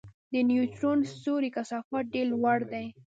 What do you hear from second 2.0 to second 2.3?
ډېر